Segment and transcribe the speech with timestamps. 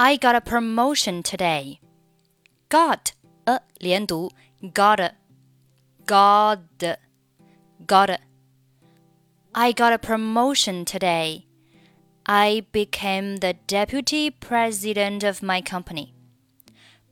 [0.00, 1.80] I got a promotion today.
[2.68, 3.12] Got
[3.46, 5.12] a 连读，got a,
[6.04, 6.98] got a,
[7.86, 8.18] got a.
[9.54, 11.46] I got a promotion today.
[12.26, 16.12] I became the deputy president of my company.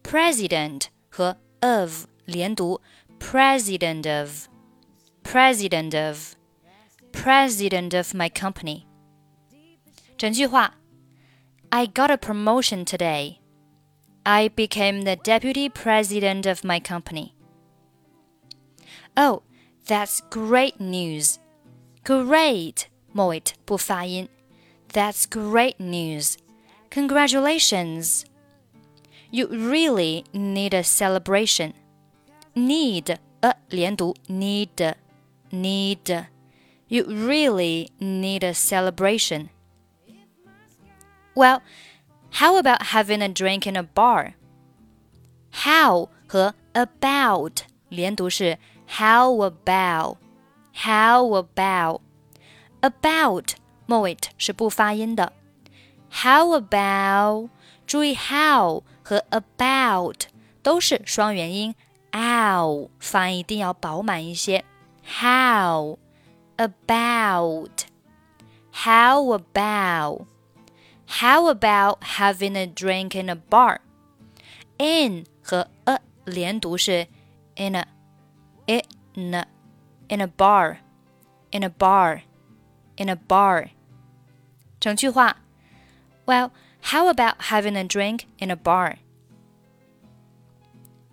[0.02, 2.80] President 和 of 连读，
[3.18, 4.48] president of,
[5.22, 6.34] president of,
[7.12, 8.84] president of my company.
[10.18, 10.74] 整句话
[11.70, 13.40] ，I got a promotion today.
[14.26, 17.34] I became the deputy president of my company.
[19.16, 19.42] Oh,
[19.86, 21.38] that's great news.
[22.04, 24.28] Great 末尾不发音。
[24.92, 26.36] That's great news.
[26.90, 28.24] Congratulations.
[29.30, 31.72] You really need a celebration.
[32.54, 34.94] Need 呃连读 need
[35.50, 36.26] need.
[36.88, 39.48] You really need a celebration.
[41.38, 41.60] Well,
[42.32, 44.34] how about having a drink in a bar?
[45.52, 48.58] How 和 about 连读是
[48.88, 50.16] how about
[50.74, 52.00] how about
[52.80, 53.54] about
[53.86, 55.32] 末尾是不发音的。
[56.10, 57.50] How about
[57.86, 60.22] 注意 how 和 about
[60.62, 61.74] 都是双元音，
[62.12, 64.64] ow 发音一定要饱满一些。
[65.20, 65.98] How
[66.56, 67.84] about
[68.72, 70.26] How about
[71.08, 73.80] How about having a drink in a bar?
[74.78, 77.06] In 和 a 连读是
[77.56, 77.86] in a
[78.66, 79.46] in a
[80.08, 80.78] in a bar
[81.50, 82.22] in a bar
[82.96, 83.70] in a bar.
[84.80, 85.36] 整句话，
[86.26, 88.96] Well, how about having a drink in a bar?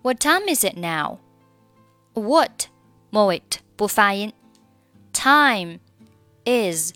[0.02, 1.20] What time is it now?
[2.14, 2.68] What
[3.12, 3.44] 末尾
[3.76, 4.34] 不发音。
[5.14, 5.80] Time
[6.46, 6.94] is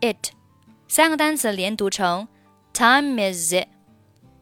[0.00, 0.30] it
[0.88, 2.28] 三个单词连读成
[2.72, 3.68] Time is it,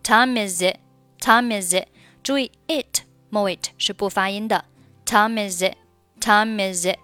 [0.02, 0.78] time is it,
[1.20, 1.88] time is it。
[2.22, 4.64] 注意 it 末尾是不发音的。
[5.04, 5.76] Time is it,
[6.20, 6.98] time is it.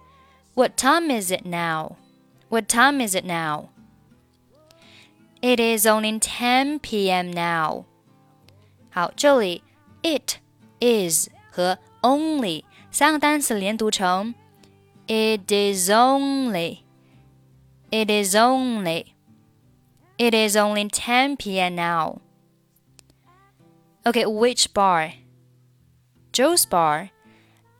[0.55, 1.95] What time is it now?
[2.49, 3.69] What time is it now?
[5.41, 7.31] It is only 10 p.m.
[7.31, 7.85] now.
[8.89, 9.63] 好，这里
[10.03, 10.39] it
[10.79, 14.35] is 和 only 三个单词连读成
[15.07, 16.79] It is only.
[17.89, 19.13] It is only.
[20.17, 21.75] It is only 10 p.m.
[21.75, 22.21] now.
[24.05, 25.13] Okay, which bar?
[26.31, 27.09] Joe's bar.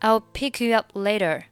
[0.02, 1.46] I'll pick you up later.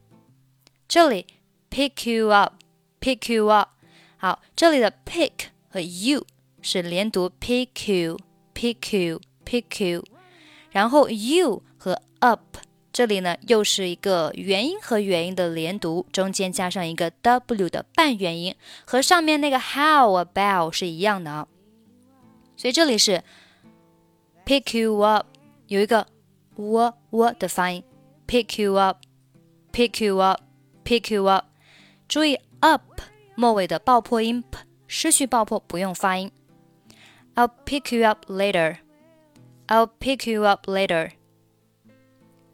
[0.88, 1.28] 这里
[1.70, 2.64] pick you up,
[3.00, 3.70] pick you up.
[4.18, 6.26] 好，这里的 pick 和 you
[6.62, 8.18] 是连读 pick you,
[8.54, 10.04] pick you, pick you。
[10.72, 12.58] 然后 you 和 up
[12.94, 18.56] 这里呢又是一个元音和元音的连读，中间加上一个 w 的半元音，
[18.86, 21.48] 和上面那个 how about 是一样的啊。
[22.58, 23.24] 所以这里是
[24.46, 25.28] pick you up，
[25.68, 26.08] 有一个
[26.56, 27.84] w w 的发音，
[28.28, 31.46] pick you up，pick you up，pick you up。
[32.08, 33.02] 注意 up
[33.36, 36.32] 末尾的爆破音 p 失去爆破，不用发音。
[37.36, 38.78] I'll pick you up later.
[39.68, 41.12] I'll pick you up later.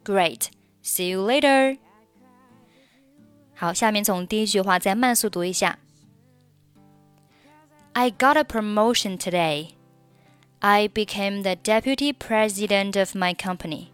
[0.10, 0.50] Great.
[0.84, 1.78] See you later.
[3.56, 5.80] 好，下面从第一句话再慢速读一下。
[7.94, 9.70] I got a promotion today.
[10.60, 13.92] I became the deputy president of my company.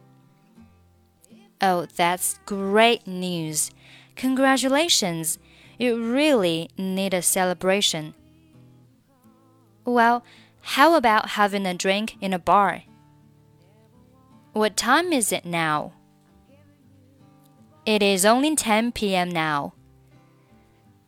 [1.59, 3.69] Oh, that's great news.
[4.15, 5.37] Congratulations.
[5.77, 8.13] You really need a celebration.
[9.85, 10.23] Well,
[10.61, 12.83] how about having a drink in a bar?
[14.53, 15.93] What time is it now?
[17.86, 19.30] It is only 10 p.m.
[19.30, 19.74] now.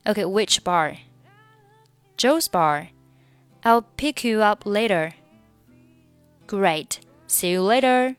[0.06, 0.98] Okay, which bar?
[2.16, 2.90] Joe's bar.
[3.64, 5.14] I'll pick you up later.
[6.46, 7.00] Great.
[7.26, 8.16] See you later.